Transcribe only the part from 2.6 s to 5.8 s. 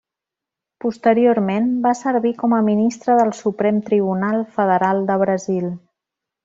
ministre del Suprem Tribunal Federal de Brasil.